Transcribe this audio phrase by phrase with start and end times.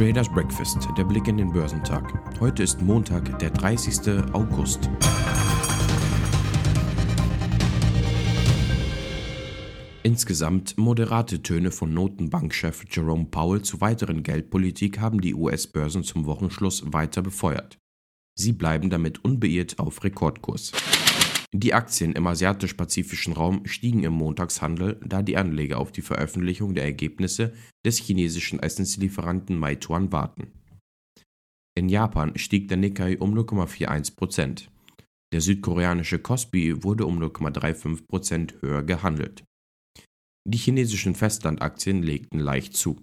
[0.00, 2.10] Traders Breakfast, der Blick in den Börsentag.
[2.40, 4.32] Heute ist Montag, der 30.
[4.32, 4.88] August.
[10.02, 16.94] Insgesamt moderate Töne von Notenbankchef Jerome Powell zu weiteren Geldpolitik haben die US-Börsen zum Wochenschluss
[16.94, 17.78] weiter befeuert.
[18.34, 20.72] Sie bleiben damit unbeirrt auf Rekordkurs.
[21.52, 26.84] Die Aktien im asiatisch-pazifischen Raum stiegen im Montagshandel, da die Anleger auf die Veröffentlichung der
[26.84, 27.52] Ergebnisse
[27.84, 30.52] des chinesischen Essenslieferanten Meituan warten.
[31.76, 34.68] In Japan stieg der Nikkei um 0,41%
[35.32, 39.42] Der südkoreanische Kospi wurde um 0,35% höher gehandelt.
[40.48, 43.00] Die chinesischen Festlandaktien legten leicht zu.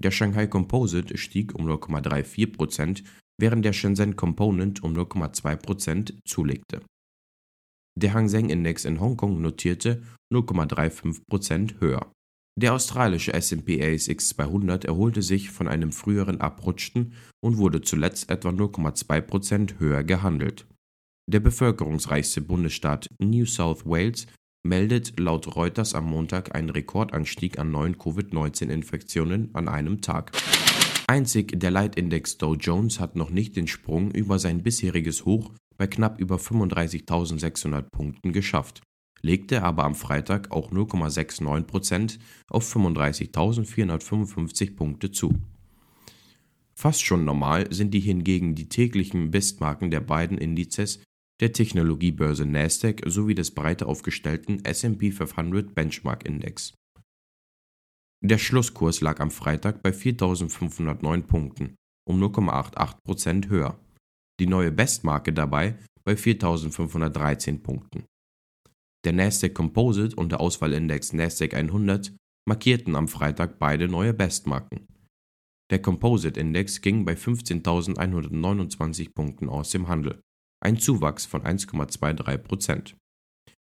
[0.00, 3.02] Der Shanghai Composite stieg um 0,34%
[3.40, 6.82] während der Shenzhen Component um 0,2% zulegte.
[7.94, 12.10] Der Hang Seng Index in Hongkong notierte 0,35% höher.
[12.58, 18.50] Der australische S&P ASX 200 erholte sich von einem früheren Abrutschen und wurde zuletzt etwa
[18.50, 20.66] 0,2% höher gehandelt.
[21.30, 24.26] Der bevölkerungsreichste Bundesstaat New South Wales
[24.66, 30.32] meldet laut Reuters am Montag einen Rekordanstieg an neuen Covid-19-Infektionen an einem Tag.
[31.06, 35.88] Einzig der Leitindex Dow Jones hat noch nicht den Sprung über sein bisheriges Hoch bei
[35.88, 38.82] knapp über 35.600 Punkten geschafft,
[39.20, 45.34] legte aber am Freitag auch 0,69% auf 35.455 Punkte zu.
[46.72, 51.02] Fast schon normal sind die hingegen die täglichen Bestmarken der beiden Indizes
[51.40, 56.74] der Technologiebörse Nasdaq sowie des breiter aufgestellten S&P 500 Benchmark Index.
[58.24, 61.74] Der Schlusskurs lag am Freitag bei 4.509 Punkten,
[62.08, 63.80] um 0,88% höher
[64.42, 68.06] die neue Bestmarke dabei bei 4513 Punkten.
[69.04, 72.12] Der Nasdaq Composite und der Auswahlindex Nasdaq 100
[72.48, 74.88] markierten am Freitag beide neue Bestmarken.
[75.70, 80.20] Der Composite Index ging bei 15.129 Punkten aus dem Handel,
[80.60, 82.96] ein Zuwachs von 1,23%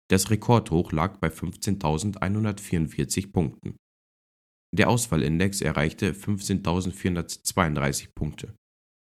[0.10, 3.76] Das Rekordhoch lag bei 15.144 Punkten.
[4.76, 8.56] Der Auswahlindex erreichte 15.432 Punkte,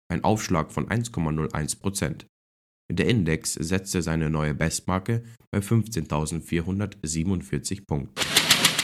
[0.09, 2.25] ein Aufschlag von 1,01%
[2.91, 8.13] Der Index setzte seine neue Bestmarke bei 15.447 Punkten.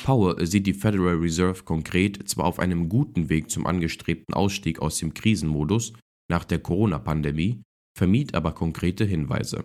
[0.04, 5.00] Powell sieht die Federal Reserve konkret zwar auf einem guten Weg zum angestrebten Ausstieg aus
[5.00, 5.94] dem Krisenmodus
[6.30, 7.64] nach der Corona-Pandemie,
[7.98, 9.64] vermied aber konkrete Hinweise.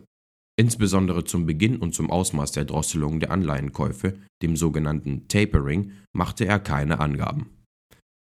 [0.58, 6.58] Insbesondere zum Beginn und zum Ausmaß der Drosselung der Anleihenkäufe, dem sogenannten Tapering, machte er
[6.58, 7.59] keine Angaben.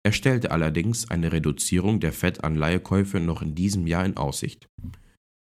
[0.05, 4.69] Er stellte allerdings eine Reduzierung der Fed-Anleihekäufe noch in diesem Jahr in Aussicht.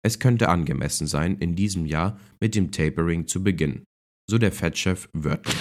[0.01, 3.83] Es könnte angemessen sein, in diesem Jahr mit dem Tapering zu beginnen,
[4.29, 5.55] so der Fed-Chef wörtlich.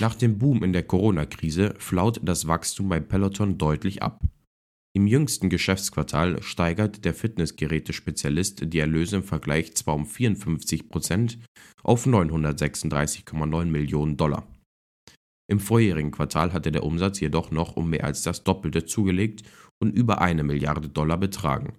[0.00, 4.24] Nach dem Boom in der Corona-Krise flaut das Wachstum bei Peloton deutlich ab.
[4.94, 11.38] Im jüngsten Geschäftsquartal steigert der Fitnessgerätespezialist die Erlöse im Vergleich zwar um 54%
[11.82, 14.46] auf 936,9 Millionen Dollar.
[15.50, 19.42] Im vorherigen Quartal hatte der Umsatz jedoch noch um mehr als das Doppelte zugelegt
[19.80, 21.76] und über eine Milliarde Dollar betragen.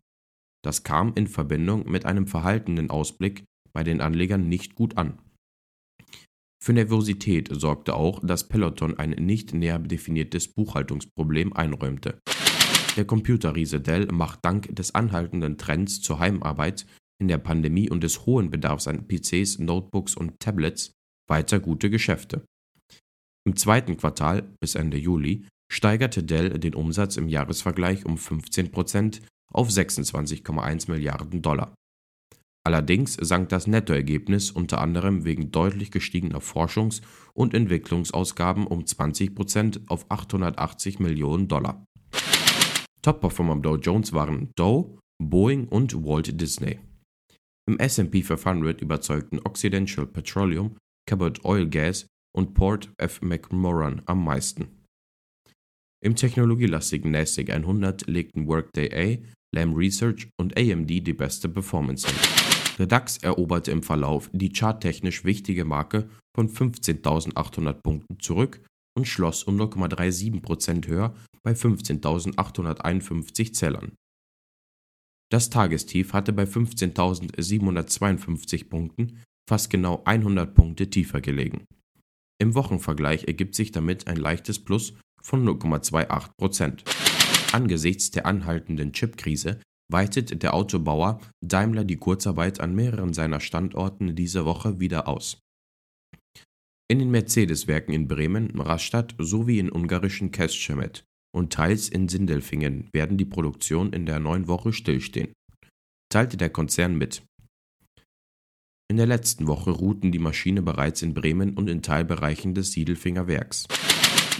[0.64, 3.44] Das kam in Verbindung mit einem verhaltenen Ausblick
[3.74, 5.20] bei den Anlegern nicht gut an.
[6.64, 12.20] Für Nervosität sorgte auch, dass Peloton ein nicht näher definiertes Buchhaltungsproblem einräumte.
[12.96, 16.86] Der Computerriese Dell macht dank des anhaltenden Trends zur Heimarbeit
[17.20, 20.92] in der Pandemie und des hohen Bedarfs an PCs, Notebooks und Tablets
[21.28, 22.46] weiter gute Geschäfte.
[23.46, 29.22] Im zweiten Quartal bis Ende Juli steigerte Dell den Umsatz im Jahresvergleich um 15%
[29.52, 31.76] auf 26,1 Milliarden Dollar.
[32.66, 37.02] Allerdings sank das Nettoergebnis unter anderem wegen deutlich gestiegener Forschungs-
[37.34, 41.86] und Entwicklungsausgaben um 20% auf 880 Millionen Dollar.
[43.02, 46.80] Top-Performer Dow Jones waren Dow, Boeing und Walt Disney.
[47.70, 53.22] Im S&P 500 überzeugten Occidental Petroleum, Cabot Oil Gas und Port F.
[53.22, 54.84] McMoran am meisten.
[56.04, 59.18] Im technologielastigen NASDAQ 100 legten Workday A,
[59.56, 62.18] Lam Research und AMD die beste Performance hin.
[62.78, 68.66] Der DAX eroberte im Verlauf die charttechnisch wichtige Marke von 15.800 Punkten zurück
[68.98, 73.94] und schloss um 0,37% höher bei 15.851 Zählern.
[75.32, 81.66] Das Tagestief hatte bei 15.752 Punkten fast genau 100 Punkte tiefer gelegen.
[82.40, 86.84] Im Wochenvergleich ergibt sich damit ein leichtes Plus von 0,28%
[87.54, 94.46] Angesichts der anhaltenden Chipkrise weitet der Autobauer Daimler die Kurzarbeit an mehreren seiner Standorten diese
[94.46, 95.40] Woche wieder aus.
[96.90, 103.18] In den Mercedes-Werken in Bremen, Rastatt sowie in ungarischen Kecskemét und teils in Sindelfingen werden
[103.18, 105.32] die Produktion in der neuen Woche stillstehen,
[106.10, 107.22] teilte der Konzern mit.
[108.94, 113.28] In der letzten Woche ruhten die Maschine bereits in Bremen und in Teilbereichen des Siedelfinger
[113.28, 113.66] Werks.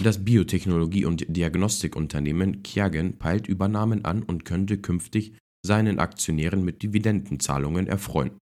[0.00, 5.36] Das Biotechnologie- und Diagnostikunternehmen Kiagen peilt Übernahmen an und könnte künftig
[5.66, 8.38] seinen Aktionären mit Dividendenzahlungen erfreuen.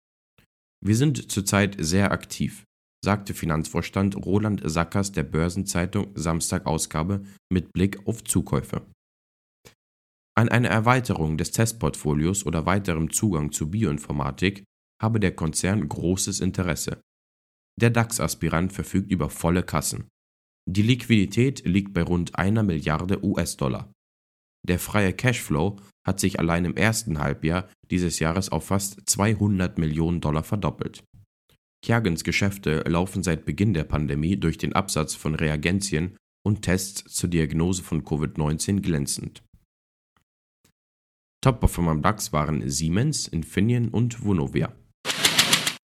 [0.83, 2.65] Wir sind zurzeit sehr aktiv,
[3.05, 8.85] sagte Finanzvorstand Roland Sackers der Börsenzeitung Samstag-Ausgabe mit Blick auf Zukäufe.
[10.35, 14.65] An einer Erweiterung des Testportfolios oder weiterem Zugang zu Bioinformatik
[15.01, 17.01] habe der Konzern großes Interesse.
[17.79, 20.07] Der DAX-Aspirant verfügt über volle Kassen.
[20.69, 23.91] Die Liquidität liegt bei rund einer Milliarde US-Dollar.
[24.67, 30.21] Der freie Cashflow hat sich allein im ersten Halbjahr dieses Jahres auf fast 200 Millionen
[30.21, 31.03] Dollar verdoppelt.
[31.83, 36.15] Kjagens Geschäfte laufen seit Beginn der Pandemie durch den Absatz von Reagenzien
[36.45, 39.43] und Tests zur Diagnose von Covid-19 glänzend.
[41.43, 44.75] Top-Performer am DAX waren Siemens, Infineon und Vonovia.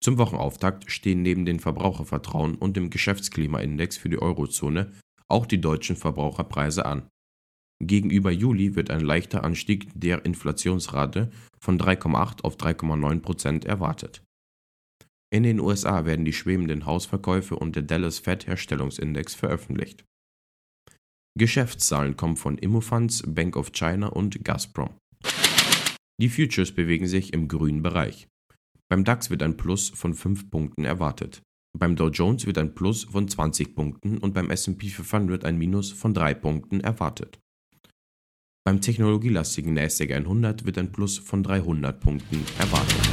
[0.03, 4.93] Zum Wochenauftakt stehen neben den Verbrauchervertrauen und dem Geschäftsklimaindex für die Eurozone
[5.27, 7.09] auch die deutschen Verbraucherpreise an.
[7.83, 11.29] Gegenüber Juli wird ein leichter Anstieg der Inflationsrate
[11.59, 14.23] von 3,8 auf 3,9 Prozent erwartet.
[15.29, 20.05] In den USA werden die schwebenden Hausverkäufe und der Dallas Fed Herstellungsindex veröffentlicht.
[21.37, 24.95] Geschäftszahlen kommen von Immofunds, Bank of China und Gazprom.
[26.19, 28.27] Die Futures bewegen sich im grünen Bereich.
[28.89, 31.41] Beim DAX wird ein Plus von 5 Punkten erwartet.
[31.77, 35.91] Beim Dow Jones wird ein Plus von 20 Punkten und beim SP 500 ein Minus
[35.91, 37.39] von 3 Punkten erwartet.
[38.65, 43.06] Beim technologielastigen NASDAQ 100 wird ein Plus von 300 Punkten erwartet.